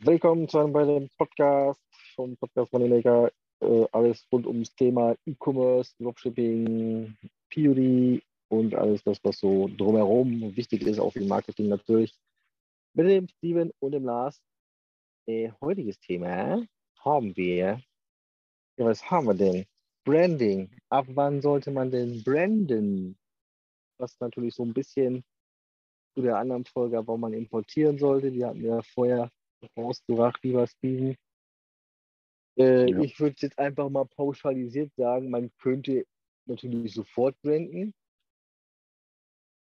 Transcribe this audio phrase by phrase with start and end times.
[0.00, 1.80] Willkommen zu einem weiteren Podcast
[2.14, 3.30] vom Podcast Moneymaker.
[3.60, 7.14] Äh, alles rund ums Thema E-Commerce, Dropshipping,
[7.52, 12.14] PUD und alles das, was so drumherum wichtig ist, auch im Marketing natürlich.
[12.94, 14.40] Mit dem Steven und dem Lars.
[15.26, 16.66] Äh, heutiges Thema
[17.00, 17.82] haben wir.
[18.78, 19.66] Ja, was haben wir denn?
[20.04, 20.70] Branding.
[20.88, 23.18] Ab wann sollte man denn branden?
[23.98, 25.22] Was natürlich so ein bisschen
[26.14, 28.30] zu der anderen Folge, warum man importieren sollte.
[28.32, 29.30] Die hatten wir ja vorher
[29.76, 31.16] rausgebracht, lieber Steven.
[32.58, 33.00] Äh, ja.
[33.00, 36.06] Ich würde jetzt einfach mal pauschalisiert sagen, man könnte
[36.46, 37.94] natürlich sofort branden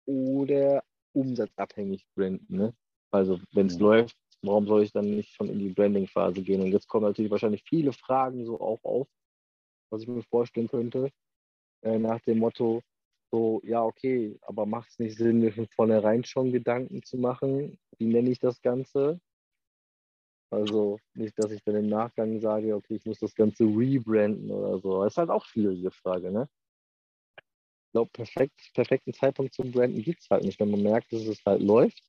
[0.07, 0.83] oder
[1.13, 2.57] umsatzabhängig branden.
[2.57, 2.75] Ne?
[3.11, 3.81] Also wenn es ja.
[3.81, 6.63] läuft, warum soll ich dann nicht schon in die Branding-Phase gehen?
[6.63, 9.09] Und jetzt kommen natürlich wahrscheinlich viele Fragen so auch auf,
[9.91, 11.11] was ich mir vorstellen könnte,
[11.83, 12.83] äh, nach dem Motto,
[13.31, 17.79] so, ja, okay, aber macht es nicht Sinn, mir von vornherein schon Gedanken zu machen?
[17.99, 19.21] Wie nenne ich das Ganze?
[20.51, 24.79] Also nicht, dass ich dann im Nachgang sage, okay, ich muss das Ganze rebranden oder
[24.81, 25.03] so.
[25.03, 26.49] Das ist halt auch schwierige Frage, ne?
[27.39, 30.61] Ich glaube, perfekt, perfekten Zeitpunkt zum Branden gibt es halt nicht.
[30.61, 32.03] Wenn man merkt, dass es halt läuft,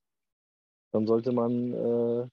[0.91, 2.27] dann sollte man äh,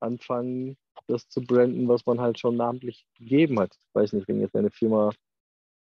[0.00, 3.74] anfangen, das zu branden, was man halt schon namentlich gegeben hat.
[3.74, 5.12] Ich weiß nicht, wenn jetzt eine Firma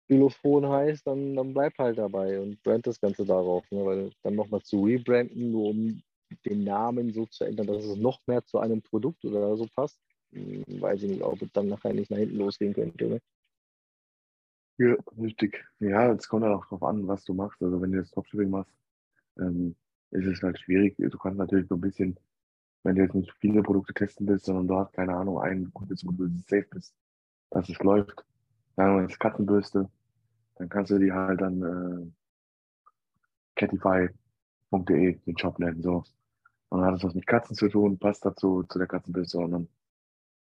[0.09, 3.69] Xylophon heißt, dann, dann bleib halt dabei und brand das Ganze darauf.
[3.71, 3.85] Ne?
[3.85, 6.03] Weil dann nochmal zu rebranden, nur um
[6.45, 9.99] den Namen so zu ändern, dass es noch mehr zu einem Produkt oder so passt,
[10.33, 13.07] hm, weiß ich nicht, ob es dann nachher nicht nach hinten losgehen könnte.
[13.07, 13.21] Ne?
[14.79, 15.65] Ja, richtig.
[15.81, 17.63] Ja, es kommt dann auch darauf an, was du machst.
[17.63, 18.75] Also wenn du jetzt Dropshipping machst,
[19.39, 19.77] ähm,
[20.11, 20.97] ist es halt schwierig.
[20.99, 22.19] Du kannst natürlich so ein bisschen,
[22.83, 26.05] wenn du jetzt nicht viele Produkte testen willst, sondern du hast, keine Ahnung, ein gutes,
[26.07, 26.95] wo du safe bist,
[27.51, 28.25] dass es läuft.
[28.77, 29.91] Sagen wir jetzt Katzenbürste,
[30.57, 32.11] dann kannst du die halt dann äh,
[33.57, 35.83] catify.de den Shop nennen.
[35.83, 36.05] So.
[36.73, 39.37] Und dann hat es was mit Katzen zu tun, passt dazu, zu der Katzenbürste.
[39.37, 39.69] Und dann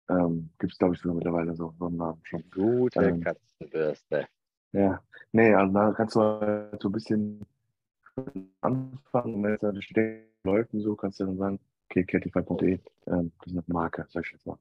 [0.08, 2.50] ähm, gibt es, glaube ich, sogar mittlerweile so, so einen Namen schon.
[2.50, 4.28] Gute ähm, Katzenbürste.
[4.72, 7.46] Ja, nee, also da kannst du halt so ein bisschen
[8.62, 11.60] anfangen, wenn es da steht, läuft und so, kannst du dann sagen,
[11.90, 14.58] okay, catify.de, ähm, das ist eine Marke, sag ich jetzt mal.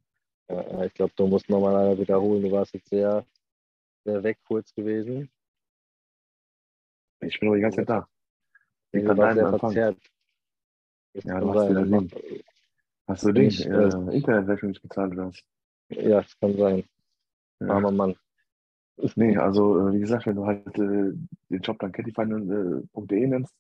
[0.49, 3.25] Ja, ich glaube, du musst nochmal wiederholen, du warst jetzt sehr,
[4.05, 5.31] sehr weg kurz gewesen.
[7.21, 8.09] Ich bin aber die ganze Zeit da.
[8.91, 9.97] Ich kann sehr verzerrt.
[11.15, 12.11] Ja, du hast wieder Ding.
[13.07, 15.43] Hast du Ding, äh, Internetrechnung nicht bezahlt oder was?
[15.89, 16.85] Ja, das kann sein.
[17.61, 17.69] Ja.
[17.69, 18.17] Armer Mann.
[19.17, 21.13] Nee, also äh, wie gesagt, wenn du halt äh,
[21.51, 23.55] den Job dann catify.de nennst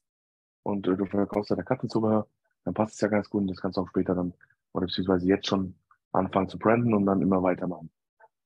[0.62, 2.26] und äh, du verkaufst deine Katzenzubehör,
[2.64, 4.34] dann passt es ja ganz gut und das kannst du auch später dann
[4.72, 5.74] oder beziehungsweise jetzt schon
[6.12, 7.90] anfangen zu branden und dann immer weitermachen.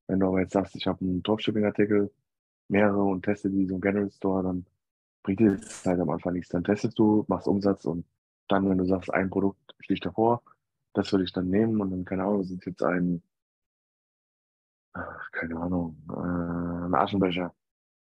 [0.07, 2.11] Wenn du aber jetzt sagst, ich habe einen Dropshipping-Artikel,
[2.69, 4.67] mehrere und teste die so im General Store, dann
[5.23, 6.51] bringt dir das halt am Anfang nichts.
[6.51, 8.05] Dann testest du, machst Umsatz und
[8.49, 10.43] dann, wenn du sagst, ein Produkt sticht davor,
[10.93, 13.23] das würde ich dann nehmen und dann, keine Ahnung, sind jetzt ein,
[15.33, 17.55] keine Ahnung, äh, ein Aschenbecher.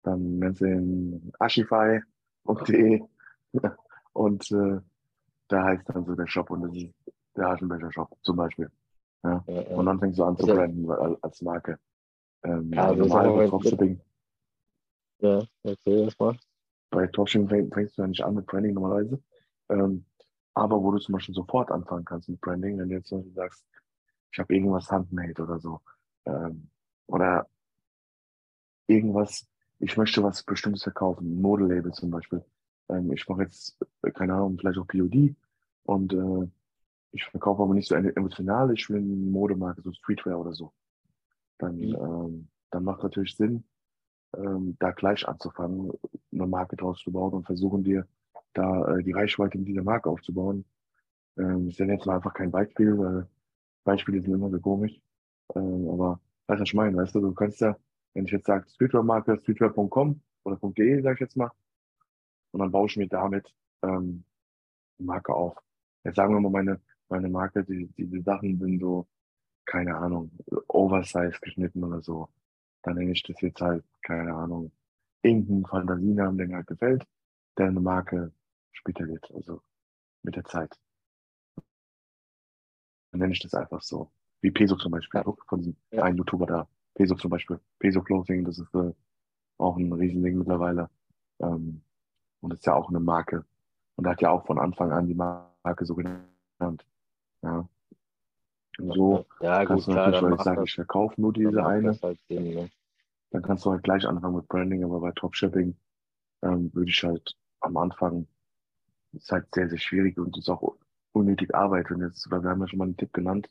[0.03, 3.01] Dann nennst du ihn Aschify.de
[4.13, 4.79] und äh,
[5.47, 6.93] da heißt dann so der Shop und das ist
[7.35, 8.69] der Aschenbecher-Shop zum Beispiel.
[9.23, 9.43] Ja?
[9.47, 9.75] ja, ja.
[9.75, 11.79] Und dann fängst du an zu also, branden als Marke.
[12.43, 14.01] Ähm, ja, also normal bei Dropshipping.
[15.19, 16.37] Ja, erzähl das mal.
[16.89, 19.21] Bei Dropshipping fängst du ja nicht an mit Branding normalerweise.
[19.69, 20.05] Ähm,
[20.53, 23.33] aber wo du zum Beispiel sofort anfangen kannst mit Branding, wenn du jetzt zum Beispiel
[23.33, 23.65] sagst,
[24.31, 25.81] ich habe irgendwas handmade oder so.
[26.25, 26.69] Ähm,
[27.07, 27.47] oder
[28.87, 29.47] irgendwas,
[29.79, 32.43] ich möchte was Bestimmtes verkaufen, ein Modelabel zum Beispiel.
[32.89, 35.35] Ähm, ich mache jetzt, äh, keine Ahnung, vielleicht auch POD
[35.83, 36.49] und äh,
[37.11, 40.73] ich verkaufe aber nicht so emotional, ich will eine Modemarke, so Streetwear oder so.
[41.59, 41.95] Dann, mhm.
[41.95, 43.63] ähm, dann macht natürlich Sinn,
[44.35, 45.91] ähm, da gleich anzufangen,
[46.31, 48.07] eine Marke draus zu bauen und versuchen dir
[48.53, 50.65] da äh, die Reichweite mit dieser Marke aufzubauen.
[51.37, 53.27] Ähm, ich nenne jetzt mal einfach kein Beispiel, weil
[53.83, 54.99] Beispiele sind immer so komisch.
[55.55, 57.77] Ähm, aber weißt du, was ich meine, weißt du, du kannst ja,
[58.13, 61.51] wenn ich jetzt sage, Streetwear-Marke, streetwear.com oder .de, sage ich jetzt mal,
[62.51, 63.53] und dann baue ich mir damit
[63.83, 64.23] ähm,
[64.99, 65.57] die Marke auf.
[66.03, 69.07] Jetzt sagen wir mal, meine, meine Marke, die, diese Sachen sind so,
[69.65, 70.31] keine Ahnung,
[70.67, 72.29] oversize geschnitten oder so.
[72.83, 74.71] Dann nenne ich das jetzt halt, keine Ahnung,
[75.23, 77.07] irgendeinen Fantasienamen, der mir halt gefällt,
[77.57, 78.31] der eine Marke
[78.73, 79.61] später wird, also
[80.23, 80.77] mit der Zeit.
[83.11, 84.11] Dann nenne ich das einfach so.
[84.41, 85.33] Wie Peso zum Beispiel, ja.
[85.47, 86.03] von diesem ja.
[86.03, 86.67] einen YouTuber da.
[86.95, 87.59] Peso zum Beispiel.
[87.79, 88.93] Peso Clothing, das ist äh,
[89.57, 90.89] auch ein Riesending mittlerweile.
[91.39, 91.81] Ähm,
[92.41, 93.45] und das ist ja auch eine Marke.
[93.95, 96.85] Und er hat ja auch von Anfang an die Marke so genannt.
[97.41, 97.67] Ja.
[98.79, 101.97] Und so ja, kannst gut, du natürlich, weil ich sage, ich verkaufe nur diese eine.
[102.01, 102.69] Halt Sinn, ne?
[103.29, 105.75] Dann kannst du halt gleich anfangen mit Branding, aber bei Dropshipping
[106.43, 108.27] ähm, würde ich halt am Anfang
[109.13, 110.75] ist halt sehr, sehr schwierig und ist auch
[111.13, 111.91] unnötig Arbeit.
[111.91, 113.49] Und jetzt, weil wir haben ja schon mal einen Tipp genannt,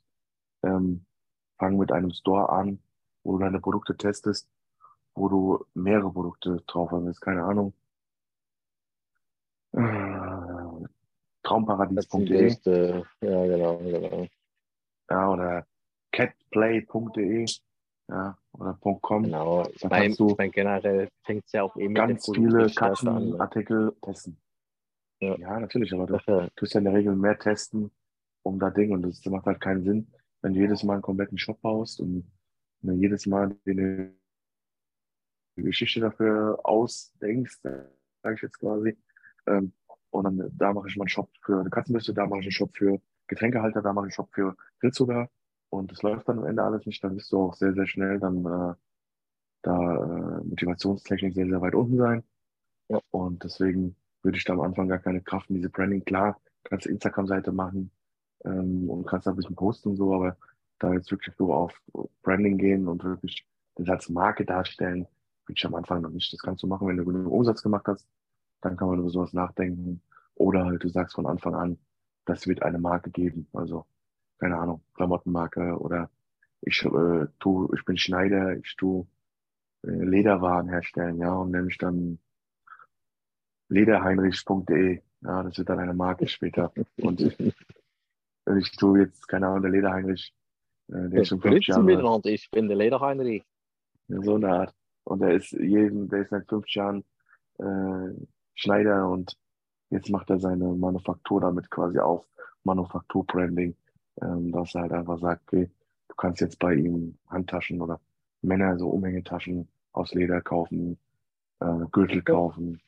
[0.63, 1.05] ähm,
[1.59, 2.81] fang mit einem Store an,
[3.25, 4.49] wo du deine Produkte testest,
[5.15, 7.21] wo du mehrere Produkte drauf hast.
[7.21, 7.73] Keine Ahnung.
[9.73, 10.89] Äh,
[11.43, 12.57] Traumparadis.de.
[13.21, 14.27] Ja, genau, genau.
[15.11, 15.67] Ja, oder
[16.13, 17.47] catplay.de.
[18.09, 19.23] Ja, oder .com.
[19.23, 23.87] Genau, ich meine, ich mein, generell fängt es ja auch eben ganz mit viele Katzenartikel
[23.87, 23.93] ne?
[24.03, 24.37] testen.
[25.23, 25.37] Ja.
[25.39, 26.49] ja, natürlich, aber du ja.
[26.57, 27.93] tust ja in der Regel mehr testen,
[28.43, 31.39] um da Ding und das macht halt keinen Sinn, wenn du jedes Mal einen kompletten
[31.39, 32.29] Shop baust und
[32.81, 34.13] ne, jedes Mal eine
[35.55, 38.99] Geschichte dafür ausdenkst, sage ich jetzt quasi.
[39.47, 39.73] Ähm,
[40.11, 42.53] und dann da mache ich mal einen Shop für eine Katzenbürste, da mache ich einen
[42.53, 45.31] Shop für Getränkehalter, da mache ich einen Shop für Grillzucker
[45.71, 48.19] und das läuft dann am Ende alles nicht, dann bist du auch sehr, sehr schnell
[48.19, 48.75] dann äh,
[49.63, 52.25] da äh, motivationstechnisch sehr, sehr weit unten sein.
[52.89, 53.01] Ja.
[53.13, 56.05] Und deswegen würde ich da am Anfang gar keine Kraft in diese Branding.
[56.05, 57.91] Klar, kannst Instagram-Seite machen
[58.45, 60.37] ähm, und kannst da ein bisschen posten und so, aber
[60.79, 61.81] da jetzt wirklich so auf
[62.23, 63.47] Branding gehen und wirklich
[63.77, 65.07] das als Marke darstellen,
[65.47, 66.33] würde ich am Anfang noch nicht.
[66.33, 68.07] Das kannst du machen, wenn du genug Umsatz gemacht hast,
[68.61, 70.03] dann kann man über sowas nachdenken.
[70.35, 71.79] Oder halt, du sagst von Anfang an,
[72.25, 73.49] das wird eine Marke geben.
[73.53, 73.87] Also
[74.39, 76.11] keine Ahnung, Klamottenmarke oder
[76.63, 79.07] ich äh, tu, ich bin Schneider, ich tu
[79.85, 82.19] äh, Lederwaren herstellen, ja, und nenne mich dann
[83.73, 85.01] lederheinrich.de.
[85.23, 86.73] Ja, das wird dann eine Marke später.
[87.01, 87.21] Und
[88.45, 90.35] wenn ich tu jetzt, keine Ahnung, der Lederheinrich,
[90.89, 92.21] äh, der ist schon fünf Jahre.
[92.25, 93.45] Ich bin der Lederheinrich.
[94.09, 94.75] So eine Art.
[95.05, 97.05] Und der ist jeden, der ist seit fünf Jahren
[97.59, 98.09] äh,
[98.55, 99.37] Schneider und
[99.91, 102.27] jetzt macht er seine Manufaktur damit quasi auf,
[102.65, 103.77] Manufakturbranding
[104.21, 105.71] ähm, dass er halt einfach sagt, okay,
[106.09, 108.01] du kannst jetzt bei ihm Handtaschen oder
[108.43, 110.99] Männer so Umhängetaschen aus Leder kaufen,
[111.61, 112.81] äh, Gürtel kaufen,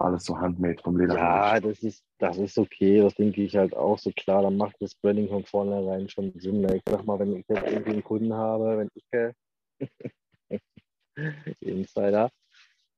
[0.00, 1.14] alles so handmade vom Leder.
[1.16, 4.76] Ja, das ist, das ist okay, das denke ich halt auch so klar, dann macht
[4.80, 6.64] das Branding von vornherein schon Sinn.
[6.74, 9.04] Ich sag mal, wenn ich jetzt irgendwie einen Kunden habe, wenn ich
[11.60, 12.30] Insider,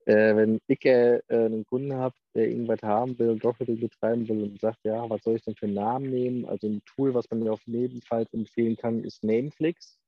[0.07, 4.43] äh, wenn ich äh, einen Kunden habe, der irgendwas haben will und Dropshipping betreiben will
[4.45, 6.45] und sagt, ja, was soll ich denn für einen Namen nehmen?
[6.47, 9.99] Also ein Tool, was man mir auf jeden Fall empfehlen kann, ist Nameflix.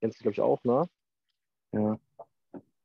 [0.00, 0.88] Kennst du, glaube ich, auch, ne?
[1.72, 1.98] Ja.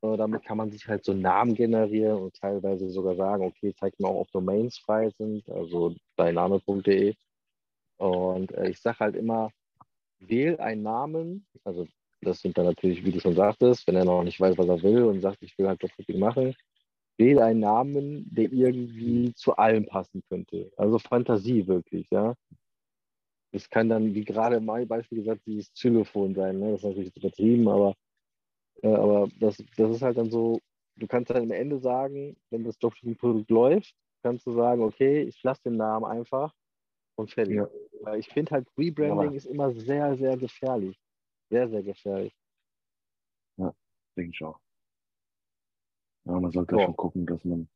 [0.04, 4.00] Äh, damit kann man sich halt so Namen generieren und teilweise sogar sagen, okay, zeigt
[4.00, 7.16] mir auch, ob Domains frei sind, also deinname.de.
[7.98, 9.50] Und äh, ich sage halt immer,
[10.20, 11.88] wähl einen Namen, also
[12.22, 14.84] das sind dann natürlich, wie du schon sagtest, wenn er noch nicht weiß, was er
[14.84, 16.56] will und sagt, ich will halt Dropshipping machen,
[17.18, 20.72] wähle einen Namen, der irgendwie zu allem passen könnte.
[20.78, 22.36] Also Fantasie wirklich, ja.
[23.52, 26.60] Es kann dann, wie gerade meinem Beispiel gesagt, dieses Xylophon sein.
[26.60, 26.72] Ne?
[26.72, 27.96] Das ist natürlich übertrieben, aber,
[28.84, 30.60] äh, aber das, das ist halt dann so,
[30.98, 35.42] du kannst dann am Ende sagen, wenn das Dropshipping-Produkt läuft, kannst du sagen, okay, ich
[35.44, 36.54] lasse den Namen einfach
[37.16, 37.56] und fertig.
[37.56, 37.70] Ja.
[38.02, 39.38] Weil ich finde halt, Rebranding ja.
[39.38, 41.00] ist immer sehr, sehr gefährlich.
[41.50, 42.36] Sehr, sehr gefährlich.
[43.58, 43.74] Ja,
[44.18, 44.60] denke ich auch.
[46.26, 46.86] Ja, man sollte ja.
[46.86, 47.68] schon gucken, dass man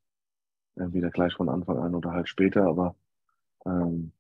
[0.76, 2.96] entweder gleich von Anfang an oder halt später, aber
[3.66, 4.12] ähm,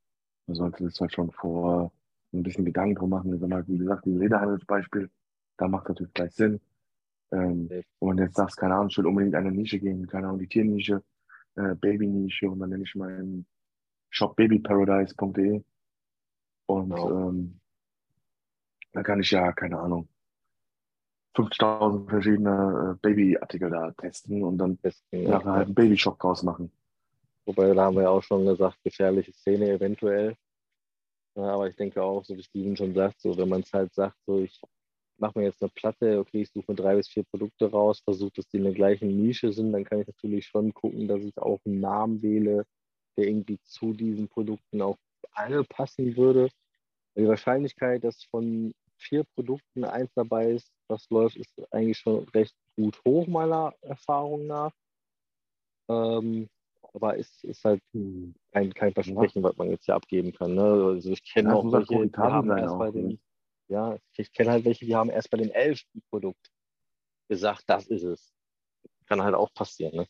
[0.47, 1.91] man sollte das halt schon vor
[2.33, 3.33] ein bisschen Gedanken drum machen.
[3.33, 5.09] Wie gesagt, die Lederhandelsbeispiel,
[5.57, 6.59] da macht natürlich gleich Sinn.
[7.31, 7.81] Ähm, ja.
[7.99, 10.47] Wenn man jetzt sagt, keine Ahnung, ich will unbedingt eine Nische gehen, keine Ahnung, die
[10.47, 11.03] Tiernische,
[11.55, 13.45] äh, Babynische und dann nenne ich meinen
[14.09, 15.63] Shop babyparadise.de
[16.67, 17.29] und genau.
[17.29, 17.59] ähm,
[18.93, 20.07] da kann ich ja, keine Ahnung,
[21.35, 25.29] 5000 verschiedene äh, Babyartikel da testen und dann testen, ja.
[25.29, 26.71] nachher halt einen Babyshop draus machen.
[27.45, 30.35] Wobei, da haben wir ja auch schon gesagt, gefährliche Szene eventuell.
[31.35, 33.93] Ja, aber ich denke auch, so wie Steven schon sagt, so wenn man es halt
[33.93, 34.59] sagt, so ich
[35.19, 38.31] mache mir jetzt eine Platte, okay, ich suche mir drei bis vier Produkte raus, versuche,
[38.35, 41.37] dass die in der gleichen Nische sind, dann kann ich natürlich schon gucken, dass ich
[41.37, 42.65] auch einen Namen wähle,
[43.17, 44.97] der irgendwie zu diesen Produkten auch
[45.31, 46.49] alle passen würde.
[47.15, 52.55] Die Wahrscheinlichkeit, dass von vier Produkten eins dabei ist, was läuft, ist eigentlich schon recht
[52.75, 54.71] gut hoch, meiner Erfahrung nach.
[55.89, 56.47] Ähm,
[56.93, 57.81] aber es ist halt
[58.51, 60.55] kein, kein Versprechen, was man jetzt hier abgeben kann.
[60.55, 60.63] Ne?
[60.63, 63.17] Also ich kenne auch welche, die haben erst bei dem, ne?
[63.67, 66.51] Ja, ich kenne halt welche, die haben erst bei dem elften Produkt
[67.27, 68.33] gesagt, das ist es.
[69.07, 70.07] Kann halt auch passieren, ne?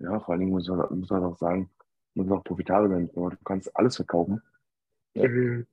[0.00, 1.70] Ja, vor allen Dingen muss man, muss man auch sagen,
[2.14, 3.10] muss auch profitabel sein.
[3.12, 4.42] Du kannst alles verkaufen.
[5.14, 5.24] Ja.
[5.24, 5.64] Äh,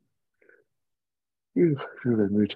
[1.53, 2.55] ich bin müde.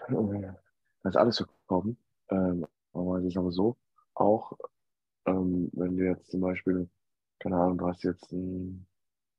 [1.04, 1.98] Das ist alles verkaufen.
[2.30, 3.78] Ähm, aber es ist aber so,
[4.14, 4.58] auch
[5.26, 6.90] ähm, wenn du jetzt zum Beispiel,
[7.40, 8.88] keine Ahnung, du hast jetzt ein,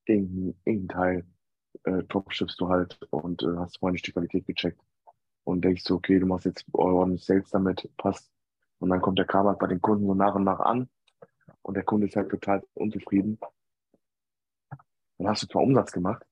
[0.05, 1.27] irgendein, irgendein Teil,
[1.85, 4.81] äh, dropshippst du halt und äh, hast vorher nicht die Qualität gecheckt
[5.45, 8.31] und denkst du, okay, du machst jetzt ordentlich Sales damit, passt.
[8.79, 10.89] Und dann kommt der Kram halt bei den Kunden so nach und nach an
[11.63, 13.39] und der Kunde ist halt total unzufrieden.
[15.19, 16.25] Dann hast du zwar Umsatz gemacht,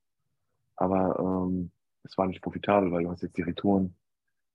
[0.75, 1.71] aber ähm,
[2.03, 3.95] es war nicht profitabel, weil du hast jetzt die Retouren,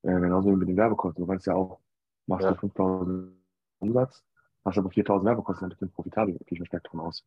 [0.02, 1.24] äh, genauso wie mit den Werbekosten.
[1.24, 1.80] Du kannst ja auch,
[2.26, 2.52] machst Ja.
[2.52, 3.32] du 5000
[3.80, 4.22] Umsatz,
[4.64, 7.24] hast aber 4000 Werbekosten, dann bist du profitabel, gehe ich mal stark davon aus.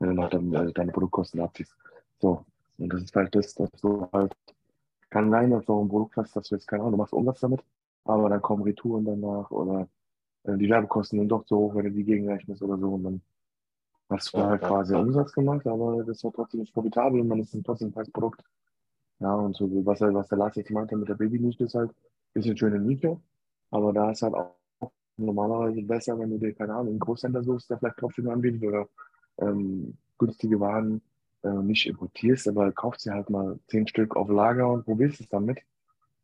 [0.00, 1.76] Wenn du noch dann, äh, deine Produktkosten abziehst.
[2.18, 2.44] So.
[2.80, 4.36] Und das ist halt das, dass du halt,
[5.10, 7.12] kann sein, dass du auch ein Produkt hast, dass du jetzt keine Ahnung, du machst
[7.14, 7.64] Umsatz damit,
[8.04, 9.88] aber dann kommen Retouren danach oder
[10.44, 13.22] äh, die Werbekosten sind doch so hoch, wenn du die gegenrechnest oder so und dann
[14.08, 14.68] hast du Ja, halt ja.
[14.68, 17.92] quasi Umsatz gemacht, aber das war trotzdem nicht profitabel und dann ist es trotzdem ein
[17.92, 18.42] tolles Produkt.
[19.20, 21.92] Ja, und so, was, was der Lars jetzt meinte mit der Baby-Nische ist halt,
[22.34, 23.20] ist eine schöne Nische,
[23.70, 24.56] aber da ist halt auch
[25.16, 28.88] normalerweise besser, wenn du dir, keine Ahnung, einen Großhändler suchst, der vielleicht Dropshipping anbietet oder
[29.38, 31.02] ähm, günstige Waren
[31.42, 35.28] äh, nicht importierst, aber kaufst dir halt mal zehn Stück auf Lager und probierst es
[35.28, 35.58] damit.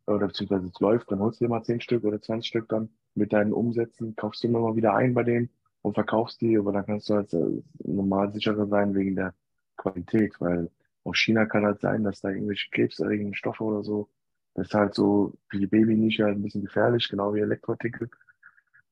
[0.07, 2.91] Oder beziehungsweise es läuft, dann holst du dir mal zehn Stück oder 20 Stück dann
[3.15, 5.51] mit deinen Umsätzen, kaufst du immer mal wieder ein bei denen
[5.83, 9.35] und verkaufst die, aber dann kannst du halt äh, normal sicherer sein wegen der
[9.77, 10.71] Qualität, weil
[11.05, 14.09] aus China kann halt sein, dass da irgendwelche krebserregenden Stoffe oder so,
[14.55, 18.11] das ist halt so für die Babynische halt ein bisschen gefährlich, genau wie Elektroartikel.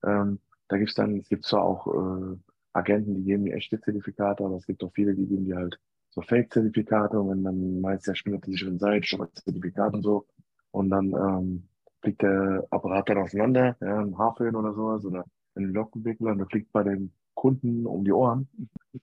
[0.05, 0.39] Ähm,
[0.69, 2.37] da gibt's dann, es gibt zwar auch äh,
[2.73, 5.79] Agenten, die geben die echte Zertifikate, aber es gibt auch viele, die geben die halt
[6.15, 10.03] so Fake-Zertifikate und wenn dann meist der auf der sicheren Seite schon mal Zertifikat und
[10.03, 10.27] so
[10.71, 11.69] und dann ähm,
[12.03, 15.25] fliegt der Apparat dann auseinander, ja, im Haarföhn oder sowas oder
[15.57, 18.49] in den Lockenwickler und der fliegt bei den Kunden um die Ohren,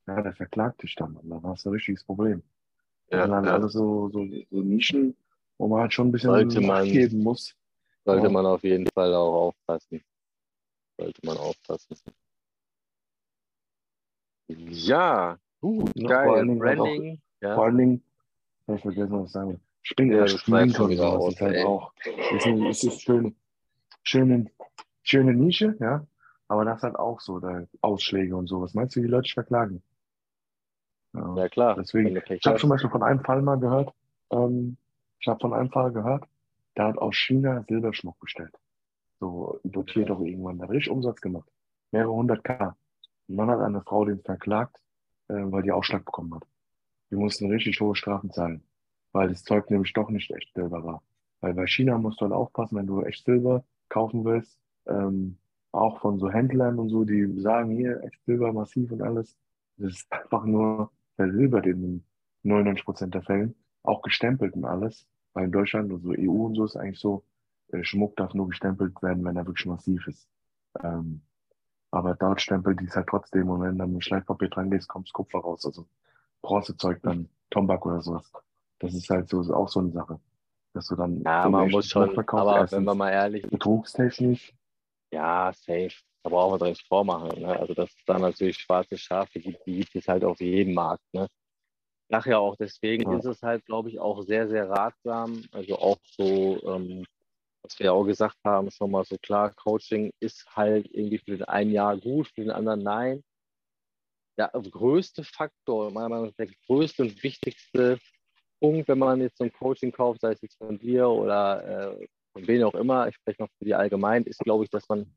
[0.08, 2.44] ja, der verklagt dich dann und dann hast du ein richtiges Problem.
[3.12, 3.54] Ja, sind dann ja.
[3.56, 5.16] alles so, so, so Nischen,
[5.58, 7.56] wo man halt schon ein bisschen Sollte man- geben muss.
[8.06, 8.32] Sollte Ja.
[8.32, 10.02] man auf jeden Fall auch aufpassen.
[10.98, 11.96] Sollte man aufpassen.
[14.48, 16.30] Ja, Ja, vor geil.
[16.30, 17.56] allen Dingen halt auch- Branding, ja.
[17.56, 18.04] Vor allen Dingen,
[18.68, 19.60] hab ich vergessen, was ich sagen will.
[19.84, 20.32] Spring, Ja, ja, das
[20.76, 21.92] schon wieder aus, ist halt auch.
[22.36, 23.34] Ist, eine, ist, ist schöne,
[24.04, 24.46] schöne,
[25.04, 26.06] schöne Nische, ja.
[26.48, 28.62] Aber das halt auch so, da Ausschläge und so.
[28.62, 29.82] Was meinst du, die Leute verklagen?
[31.14, 31.36] Ja.
[31.36, 31.76] Ja, klar.
[31.76, 33.94] Deswegen, Ich habe zum Beispiel von einem Fall mal gehört,
[34.32, 34.78] ähm,
[35.20, 36.26] ich habe von einem Fall gehört,
[36.78, 38.54] der hat aus China Silberschmuck bestellt.
[39.20, 40.16] So importiert Ja.
[40.16, 41.48] auch irgendwann, der hat richtig Umsatz gemacht.
[41.92, 42.76] Mehrere hundert K.
[43.28, 44.78] Und dann hat eine Frau den verklagt,
[45.32, 46.46] äh, weil die Ausschlag bekommen hat.
[47.10, 48.64] Die mussten richtig hohe Strafen zahlen,
[49.12, 51.04] weil das Zeug nämlich doch nicht echt Silber war.
[51.40, 55.38] Weil bei China musst du halt aufpassen, wenn du echt Silber kaufen willst, ähm,
[55.72, 59.38] auch von so Händlern und so, die sagen hier echt Silber massiv und alles.
[59.78, 62.04] Das ist einfach nur versilbert in
[62.44, 65.08] 99 Prozent der Fällen, auch gestempelt und alles.
[65.34, 67.24] Weil in Deutschland und so EU und so ist eigentlich so,
[67.70, 70.28] äh, Schmuck darf nur gestempelt werden, wenn er wirklich massiv ist.
[70.84, 71.22] Ähm,
[71.92, 75.12] aber dort stempelt die es halt trotzdem und wenn dann ein Schleifpapier dran gehst, kommt
[75.14, 75.66] Kupfer raus.
[75.66, 75.86] Also
[76.42, 78.32] Bronzezeug dann, Tombak oder sowas.
[78.80, 80.20] Das ist halt so, ist auch so eine Sache.
[80.74, 84.54] Dass du dann Ja, man muss schon, aber erstens wenn wir mal ehrlich, betrugstechnisch.
[85.12, 85.92] ja, safe.
[86.24, 87.42] Da brauchen wir uns nicht vormachen.
[87.42, 87.60] Ne?
[87.60, 91.04] Also, dass es da natürlich schwarze Schafe gibt, die gibt es halt auf jedem Markt.
[91.14, 91.28] Ne?
[92.26, 93.18] Ja auch, deswegen Ja.
[93.18, 95.44] ist es halt, glaube ich, auch sehr, sehr ratsam.
[95.52, 97.06] Also auch so, ähm,
[97.64, 101.38] was wir ja auch gesagt haben, schon mal so klar, Coaching ist halt irgendwie für
[101.38, 103.24] den einen Jahr gut, für den anderen nein.
[104.38, 108.00] Der größte Faktor, meiner Meinung nach der größte und wichtigste
[108.60, 112.08] Punkt, wenn man jetzt so ein Coaching kauft, sei es jetzt von dir oder äh,
[112.34, 115.14] von wem auch immer, ich spreche noch für die allgemein, ist, glaube ich, dass man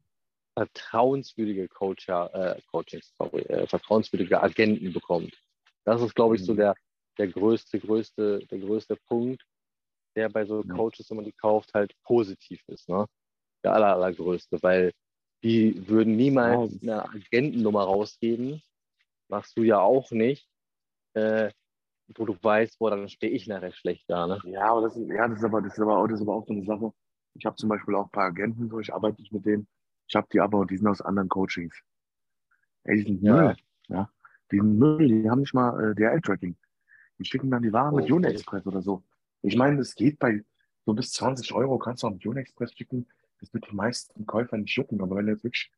[0.55, 5.35] vertrauenswürdige Coacher, äh, Coachings, sorry, äh, vertrauenswürdige Agenten bekommt.
[5.85, 6.59] Das ist, glaube ich, so Mhm.
[6.59, 6.75] der,
[7.19, 9.43] der größte, größte, der größte Punkt,
[10.17, 10.63] der bei so.
[10.63, 12.89] Coaches, wenn man die kauft, halt positiv ist.
[12.89, 13.07] Ne?
[13.63, 14.93] Der aller, allergrößte, weil
[15.43, 17.03] die würden niemals Ja.
[17.03, 18.63] eine Agentennummer rausgeben.
[19.29, 20.49] Machst du ja auch nicht.
[21.15, 21.51] Äh,
[22.17, 24.27] wo du weißt, boah, dann stehe ich nachher schlecht da.
[24.27, 24.39] Ne?
[24.45, 26.35] Ja, aber das ist, ja, das ist aber, das ist aber auch, das ist aber
[26.37, 26.93] auch so eine Sache.
[27.35, 29.67] Ich habe zum Beispiel auch ein paar Agenten, so, ich arbeite nicht mit denen.
[30.07, 31.75] Ich habe die aber, und die sind aus anderen Coachings.
[32.85, 33.35] Ey, die sind Ja.
[33.35, 33.57] Müll.
[33.89, 34.11] Ja.
[34.53, 36.55] Die sind Müll, die haben nicht mal äh, DRL-Tracking.
[37.19, 38.13] Die schicken dann die Ware mit Okay.
[38.13, 39.03] Unexpress oder so.
[39.45, 40.43] Ich meine, es geht bei
[40.87, 43.07] so bis 20 Euro kannst du auch mit Unexpress schicken.
[43.41, 45.01] Das wird die meisten Käufer nicht jucken.
[45.01, 45.71] Aber wenn du jetzt wirklich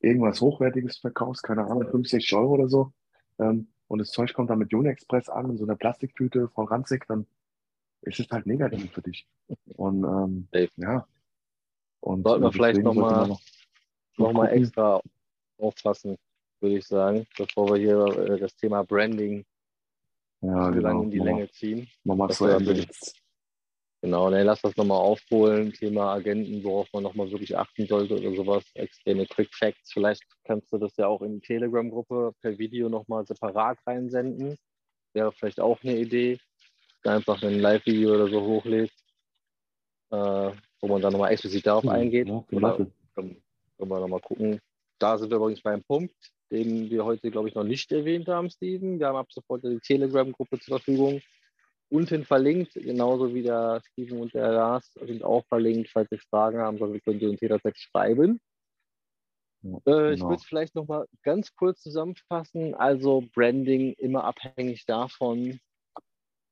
[0.00, 2.92] irgendwas Hochwertiges verkaufst, keine Ahnung, 65 Euro oder so,
[3.38, 7.06] ähm, und das Zeug kommt dann mit Unexpress an, in so einer Plastiktüte voll ranzig,
[7.08, 7.26] dann
[8.02, 9.26] ist es halt negativ für dich.
[9.74, 11.06] Und ähm, ja.
[12.00, 13.40] Und Sollten wir äh, vielleicht deswegen noch mal- noch,
[14.16, 15.00] Nochmal extra
[15.58, 16.16] aufpassen,
[16.60, 19.44] würde ich sagen, bevor wir hier äh, das Thema Branding
[20.42, 20.88] Ja, genau.
[20.88, 21.88] lange in die Mama, Länge ziehen.
[22.04, 23.16] War Ende natürlich- jetzt.
[24.02, 25.74] Genau, ne, lass das nochmal aufholen.
[25.74, 28.64] Thema Agenten, worauf man nochmal wirklich achten sollte oder sowas.
[28.72, 29.92] Extreme Quick Facts.
[29.92, 34.56] Vielleicht kannst du das ja auch in die Telegram-Gruppe per Video nochmal separat reinsenden.
[35.12, 36.38] Wäre vielleicht auch eine Idee.
[37.04, 38.92] Einfach ein Live-Video oder so hochlädt,
[40.12, 42.28] äh, wo man dann nochmal explizit darauf eingeht.
[42.28, 42.92] Ja, Oder klasse.
[43.14, 43.42] können,
[43.76, 44.60] können wir nochmal gucken.
[44.98, 46.14] Da sind wir übrigens beim Punkt,
[46.50, 48.98] den wir heute, glaube ich, noch nicht erwähnt haben, Steven.
[48.98, 51.22] Wir haben ab sofort die Telegram-Gruppe zur Verfügung.
[51.90, 55.90] unten verlinkt, genauso wie der Steven und der Lars sind auch verlinkt.
[55.90, 58.40] Falls ihr Fragen haben, dann könnt ihr uns jederzeit schreiben.
[59.62, 60.30] Ja, äh, Ich genau.
[60.30, 62.74] würde es vielleicht nochmal ganz kurz zusammenfassen.
[62.74, 65.60] Also Branding immer abhängig davon,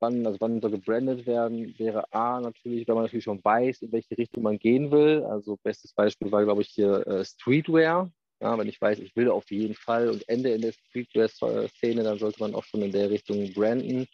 [0.01, 3.93] wann, also wann soll gebrandet werden, wäre A natürlich, wenn man natürlich schon weiß, in
[3.93, 5.25] welche Richtung man gehen will.
[5.25, 8.11] Also bestes Beispiel war, glaube ich, hier äh, Streetwear.
[8.41, 12.19] Ja, wenn ich weiß, ich will auf jeden Fall und Ende in der Streetwear-Szene, dann
[12.19, 14.07] sollte man auch schon in der Richtung branden.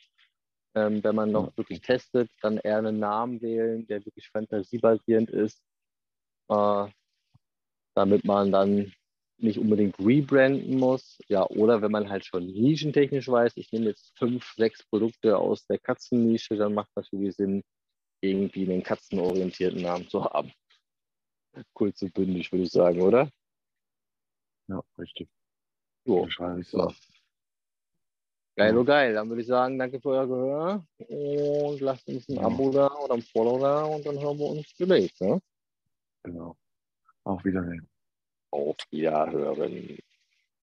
[0.75, 5.63] Ähm, wenn man noch wirklich testet, dann eher einen Namen wählen, der wirklich fantasiebasierend ist,
[6.49, 6.87] äh,
[7.95, 8.93] damit man dann
[9.39, 11.19] nicht unbedingt rebranden muss.
[11.29, 15.67] Ja, oder wenn man halt schon nischentechnisch weiß, ich nehme jetzt fünf, sechs Produkte aus
[15.67, 17.63] der Katzennische, dann macht natürlich Sinn,
[18.21, 20.51] irgendwie einen katzenorientierten Namen zu haben.
[21.73, 23.31] Kurz und bündig, würde ich sagen, oder?
[24.69, 25.29] Ja, richtig.
[26.05, 26.23] So.
[26.23, 26.93] Wahrscheinlich so.
[28.57, 29.15] Geil, oh geil.
[29.15, 32.43] Dann würde ich sagen, danke für euer Gehör und lasst uns ein ja.
[32.43, 35.21] Abo da oder ein Follow da und dann hören wir uns demnächst.
[35.21, 35.41] Ne?
[36.23, 36.57] Genau.
[37.25, 37.89] Auf Wiedersehen.
[38.51, 39.99] Auf Wiederhören.